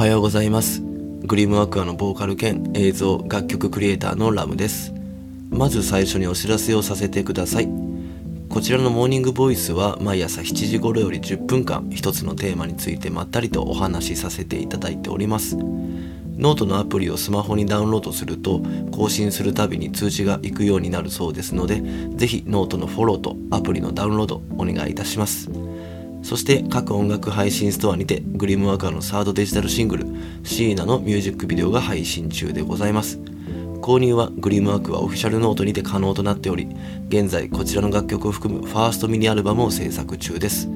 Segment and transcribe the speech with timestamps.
[0.00, 0.80] はようございます。
[0.80, 4.94] グリムアクアのボーカル兼映像楽曲クリエイターのラムです。
[5.50, 7.68] まず最初にお知らせをさせてください。
[8.48, 15.58] こちらのモーニングボイスは毎朝7時頃より10分間一つのテーマについてまったりとお話しさせていただいております。
[15.58, 18.62] ノートのアプリをスマホにダウンロードすると
[18.92, 21.82] 更新するたびに通知が行くようになるそうですので
[22.16, 25.50] ぜひノートのフォローとアプリのダウンロードお願いいたします。
[26.22, 30.06] そして各音楽配信ストアにてグリムワーカーのサードデジタルシングル
[30.44, 33.18] シーナのミュージックビデオが配信中でございます。
[33.80, 36.68] 購入はグリムワークはオフィシャルノートにて可能となっており
[37.08, 40.68] 現在こちらの楽曲を含むファーストミニアルバムを制作中です。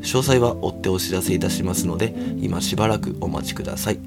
[0.00, 3.98] 詳細は追ってお知らせいたしますので今しばらくお待ちください。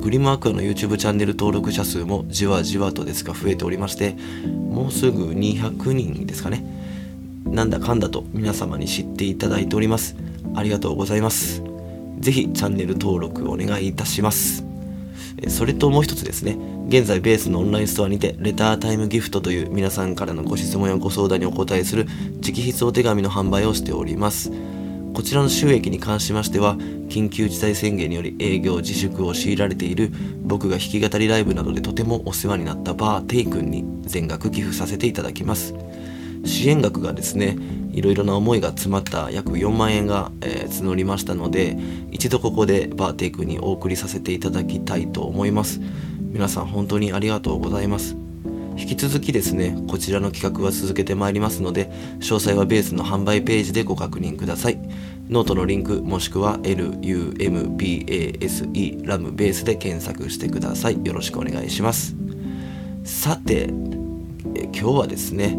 [0.00, 6.62] グリムワークの YouTube チャンネル登録者数もじわじわとですが増えておりましてもうすぐ200人ですかね。
[7.44, 10.16] なんだかんだと皆様に知っていただいております。
[10.54, 11.62] ありがとうございます。
[12.18, 14.64] ぜひチャンネル登録お願いいたします。
[15.48, 16.56] それともう一つですね。
[16.88, 22.06] 現在ベースのオンラインストアにてレタータイムギフトという皆さんからのご質問やご相談にお答えする
[22.42, 24.50] 直筆お手紙の販売をしております。
[25.14, 26.76] こちらの収益に関しましては
[27.08, 35.74] 緊急事態宣言により営業自粛を強いられている僕が弾き語りライブなどでとてもお世話になったバーテイ君に全額寄付させていただきます。
[36.44, 37.56] 支援額がですね
[37.92, 41.76] いろいろな思いが詰まった約4万円が、えー、募りましたので
[42.10, 45.80] 一度ここでバーテイクにお送りさせていただきたいと思います。
[46.20, 48.16] 皆さん本当にありがとうございます。
[48.76, 54.78] 引き続きですねこちらの企画は続けてまいりますので詳細はベースの販売ページでご確認ください。
[55.28, 57.46] ノートのリンクもしくは LUMBASE
[59.06, 60.98] ラムベースで検索してください。
[61.04, 62.16] よろしくお願いします。
[63.04, 63.68] さて
[64.72, 65.56] 今日はですね、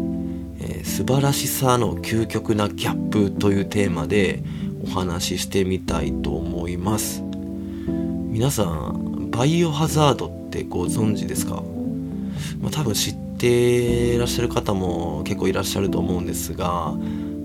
[0.86, 4.42] 素晴らしさの究極なギャップというテーマで
[4.82, 7.22] お話ししてみたいと思います。
[8.30, 11.62] 皆さんバイオハザードってご存知ですか、
[12.60, 16.94] まあ、多分知っていらっしゃる方も結構いらっしゃると思うんですが、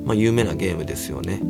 [0.06, 1.42] まあ、有名なゲームですよね。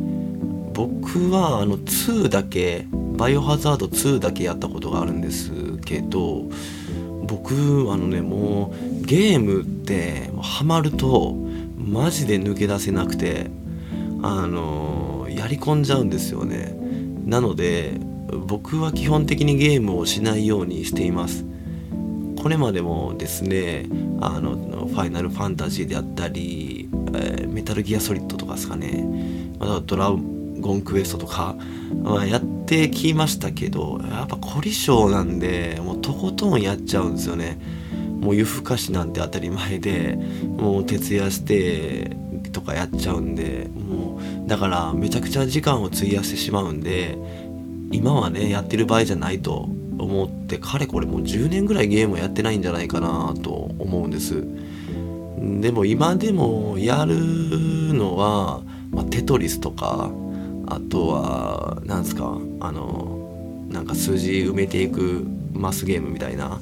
[0.74, 2.88] 僕はあの2だけ
[3.18, 5.52] バイオハザード2だけやったことがあるんです
[5.86, 6.46] けど
[7.28, 7.54] 僕
[7.92, 11.51] あのねもうゲームってハマると
[11.92, 13.52] マジで抜け出せなくて
[14.24, 16.74] あのやり込んじゃうんですよね。
[17.26, 18.00] なので
[18.48, 21.46] 僕は基本的にゲームをしないようにしています。
[22.42, 23.88] これまでもですね
[24.22, 24.56] あの
[24.88, 29.06] ファイナルファンタジーであったり、えー、メタルギアソリッドとかですかね。
[29.60, 31.58] またドラゴンクエストとか、
[32.04, 37.60] まあ、やってきましたけどやっぱ凝り性なんでもうとことんやっちゃうんですよね。
[38.22, 40.18] もう夜更かしなんて当たり前で
[40.58, 42.16] もう徹夜して
[42.54, 47.18] とかやっちゃうんでもうだからめちゃくちゃ時間を費やしてしまうんで
[47.92, 49.68] 今はねやってる場合じゃないと
[49.98, 54.44] 思ってかれこれもう10年ぐらいゲームをやってないんじゃないかなと思うんです。
[55.62, 57.16] でも今でもやる
[57.94, 58.62] のは、
[58.92, 60.12] まあ、テトリスとか
[60.68, 66.60] あとはなんすかあのなんか数字埋めていくマスゲームみたいな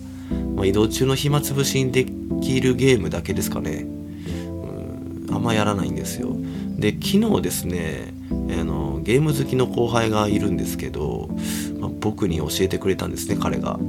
[0.60, 6.36] まあ、移動中の暇つぶしにできるゲームだけですかね、うん、あんまやらないんですよ。
[6.78, 8.34] で昨日ですねあ
[8.66, 11.30] のゲーム好きの後輩がいるんですけど、
[11.80, 13.80] まあ、僕に教えてくれたんですね彼が。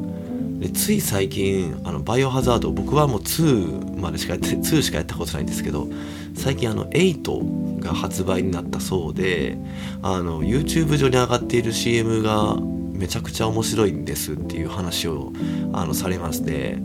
[0.61, 5.89] でつい最近あのバイオハザード僕はもう2までしかやって2しかやったことないんですけど
[6.37, 9.59] 最近あの8が発売になったそうで
[10.03, 12.59] あの YouTube 上に上がっている CM が
[13.01, 15.33] めちゃくちゃ面白いんですっていう話を
[15.73, 16.77] あのされまして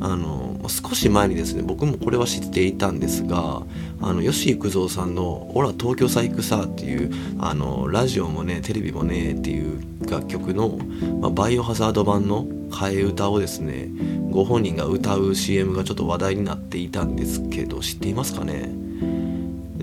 [0.00, 3.62] あの少し前にですね僕もこれは知っていたんですが
[4.00, 9.78] あの吉幾三さんの「オラ東京さ行くさ」っていうあのラジオもねテレビもねっていう
[10.08, 10.78] 楽曲の、
[11.20, 13.90] まあ、バイオハザード版の替え歌をですね
[14.30, 18.89] ご本人が歌う CM がちょっと話題になっていたんですけど知っていますかね？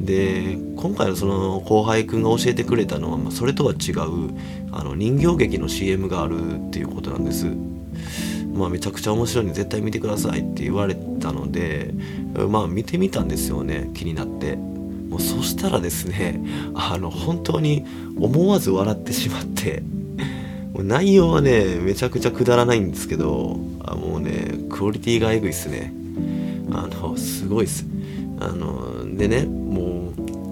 [0.07, 4.33] で今回のその後輩くんが教えてくれたのは、まあ、それとは違う
[4.71, 7.45] あの人形劇の CM があるっていうことなんです。
[8.53, 11.93] まあ、めちゃくちゃ面白いんで絶対見てくださいって言われたので
[12.49, 14.55] まあ見てみたんですよね気になって。
[14.55, 16.41] もうそしたらですね
[16.75, 17.85] あの本当に
[18.19, 19.81] 思わず笑ってしまって
[20.73, 25.93] もう内容はねめちゃくちゃくだらないんですけどあもうねクオリティがエグいっすね。
[26.73, 27.85] あのすごいっす。
[28.39, 29.47] あのでね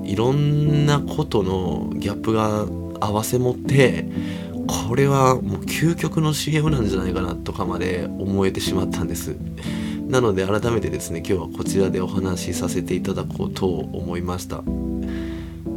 [0.06, 2.66] いろんなことのギャップが
[3.00, 4.08] 合わせ持って
[4.88, 9.36] これはもう究極の CM なんじゃないかなとかまで思えてしまったんです。
[10.08, 14.64] なので改めてですね今日はこちらでお話しさせていただこうと思いました。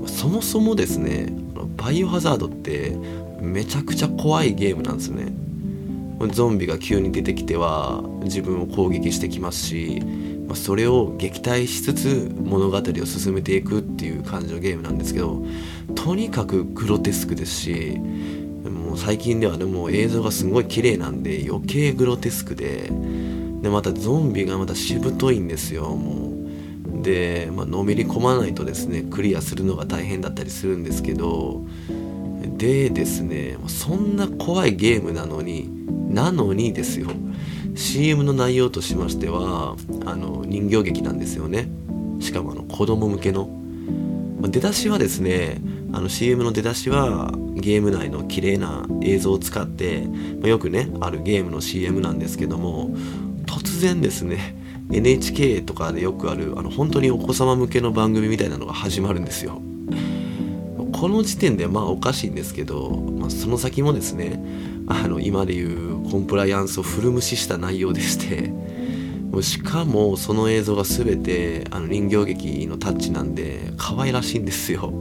[0.06, 1.32] そもそもですね
[1.76, 2.96] バイオハザードって
[3.40, 5.32] めちゃくちゃ怖いゲームなんですよね。
[6.32, 10.02] ゾンビが急に出てきては自分を攻撃してきますし、
[10.48, 15.44] まあ、それを撃退しつつ物語を進めていくっていう感じのゲームなんですけど
[15.94, 17.98] とにかくグロテスクですし
[18.64, 22.90] もう最近ではでも映像がすごい綺麗なんで余計グロテスクで
[23.60, 27.02] でまたゾンビがまたしぶといんですよもう。
[27.02, 31.64] で、まあのめり込まないとですねクリアするのが大変だったりするんですけど
[32.56, 35.68] でですねそんな怖いゲームなのに
[36.12, 37.08] なのにですよ。
[37.78, 41.68] CM の内容としましてはあの人形劇なんですよね。
[42.18, 43.48] しかもあの子供向けの。
[44.40, 45.60] 出だしはですね
[45.92, 50.02] あの CM の出だしはゲーム内の綺麗な映像を使って、
[50.40, 52.90] まあ、よくねあるゲームの CM なんですけども
[53.46, 54.56] 突然ですね
[54.92, 59.60] NHK とかでよくあるあの本当にお子様向けの番組みたいなのが始まるんですよ。
[61.00, 64.42] この時点でまあおかしいんですけど、まあ、その先もですね
[64.88, 68.52] あの今でいうコンプライアンスを古無視した内容でして
[69.42, 74.92] しかもその映像が全てあの人形劇のタッチなんで可愛らしいんですよ。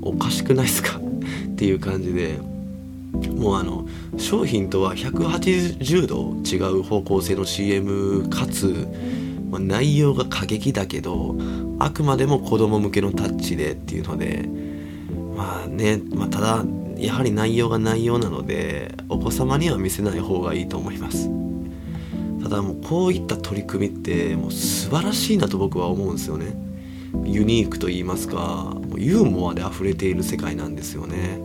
[0.00, 0.98] おかしくないですか？
[0.98, 2.38] っていう感じで
[3.36, 3.86] もうあの
[4.16, 8.88] 商品とは180度違う方向性の CM かつ、
[9.50, 11.36] まあ、内容が過激だけど
[11.78, 14.48] あくまでも子供向けのタッチでっていうので
[15.42, 16.64] まあね、まあ、ただ
[16.96, 21.28] やはり内容が内容なのでお子様には見せない方がいいと思います。
[22.44, 26.54] ただもうこういった取り組みってもう素晴らしいなと僕は思うんですよね。
[27.24, 31.40] ユニークと言いますかユーモアで溢れている世界なんですよね。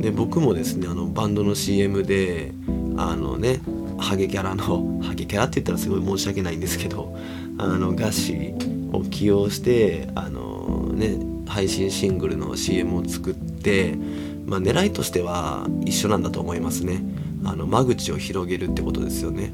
[0.00, 2.52] で僕もですねあのバンドの CM で
[2.96, 3.60] あのね
[3.98, 7.14] ハゲキャラのハゲキャラって言ったらすごい申し訳ないんですけど
[7.58, 8.54] あのガシ
[8.92, 13.96] を起用してあのね配信シングルの CM を作って
[14.46, 17.02] まあ、狙いとしては一緒なんだと思いますね。
[17.44, 19.52] あの間口を広げるってことですよね。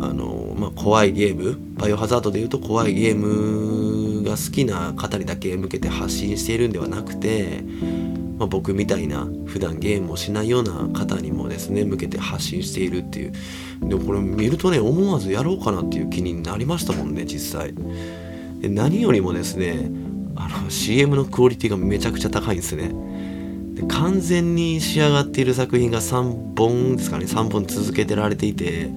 [0.00, 7.62] あの、まあ、怖いゲームバイオハザードでいうと怖いゲームが好きな方にだけ向けて発信しているんではなくて、
[8.38, 13.32] まあ、僕みたいな普段ゲームをしないような方にもですね向けて発信しているっていう。
[13.82, 17.74] でもこれ見るとね思わずやろうかなっていう気になりましたもんね実際。
[18.60, 19.99] で何よりもですね
[20.36, 22.92] あの CM のクオリティがめちゃくちゃ高いんですね。
[23.88, 27.24] 完全に仕上がっている作品が3本ですかね。
[27.24, 28.90] 3本続けてられていて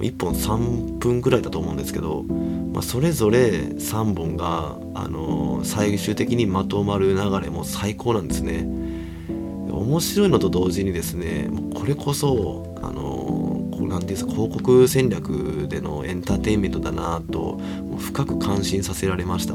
[0.00, 8.66] 1本3分ぐらいだと思うんですけど、まあ、それぞれ3本が、あの、最終的にまとまる流れも最高なんですね。
[9.70, 17.60] 面白いのと同時にですねこれこそ、あの、こうなんていうんですか広告戦略でのエンターテインメントだなと
[17.98, 19.54] 深く感心させられました。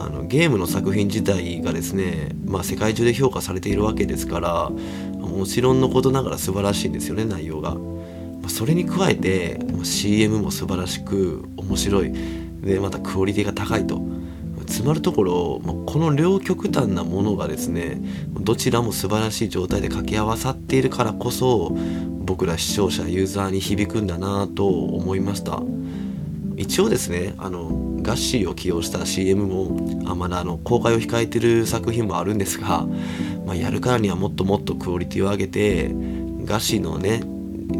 [0.00, 4.70] あのゲームの作品自体がですね、まあ、世界中で評価されているわけですから
[5.18, 7.76] もちろんのことながら素晴らしいんですよね内容が。
[8.48, 12.12] それに加えて CM も素晴らしく面白い。
[12.62, 14.00] でまたクオリティが高いと。
[14.66, 18.02] つまるところこの両極端なものがですね
[18.38, 21.74] どちらも素晴らしい状態で掛け合わさっているからこそ
[22.20, 25.62] 僕ら視聴者ユーザーに響くんだなと思いました。
[26.56, 32.86] 一応ですねあのガッシーを起用した CM もあまだあの公開を控えてる作品もあるんですが、
[33.44, 35.90] まあ、やるからにはもっともっとクオリティを上げて
[36.46, 37.20] ガッシーのね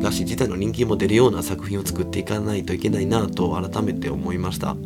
[0.03, 4.77] ガッシー自体の人気も出るような作品を作っていかないといけないなと改めて思いました。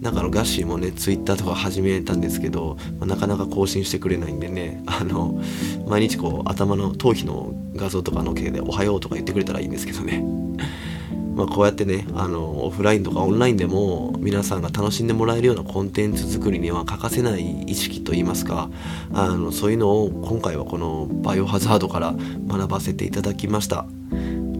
[0.00, 5.40] だからガッシーもねツイッターとか始めたんですけど、まあ、なかなか更新してくれないんでねあの
[5.86, 10.24] 毎日こう頭の頭皮の画像とかの系で「おはよう」とか言ってくれたらいいんですけどね。
[11.40, 18.68] まあ、こうやってねあのオフラインとかオンラインでも皆さんが楽しんでもらえるようなコンテンツ作りには欠かせない意識といいますか
[19.14, 22.14] あのそういうのを今回はこのバイオハザードから
[22.46, 23.86] 学ばせていただきました。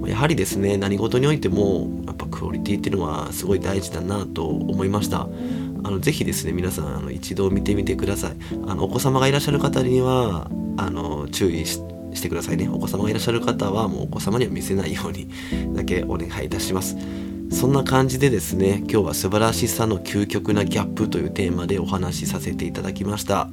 [0.06, 5.28] やはりですね何事においてもやっぱクオリティっていうのはすごい大事だなと思いました。
[5.84, 8.36] あのぜひですね皆さんあの一度見てみてください。
[8.66, 12.68] あのお子様がいらっしゃる方にはあの注意してしてくださいね。
[12.68, 15.28] お子様がいらっしゃる方はもうお子様には見せないように
[15.74, 16.96] だけお願いいたします。
[17.50, 23.48] そんな感じでですね今日は素晴らしさの究極なギャップというテーマでお話しさせていただきました。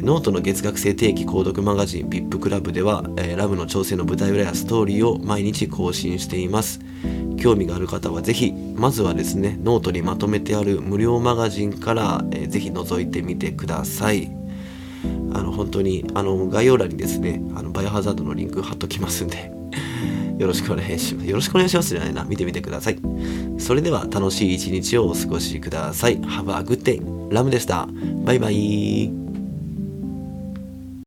[0.00, 6.80] ノートの月額制定期購読マガジン VIP クラブでは、えラブの調整の舞台裏やストーリーを毎日更新しています。
[7.36, 14.30] 興味がある方はぜひまずはですねノートにまとめてある無料マガジンから、えー、ぜひ覗いてみてください。
[15.34, 19.52] あ本当にあの概要欄にですねあのバイオハザードのリンク貼っときますんで
[20.38, 21.28] よろしくお願いします。
[21.28, 22.24] よろしくお願いしますじゃないな。
[22.24, 22.98] 見てみてください。
[23.58, 26.18] それでは楽しい一日をお過ごしください。
[26.18, 27.00] Have a good day
[27.32, 27.88] ラムでした。
[28.24, 29.21] バイバイ。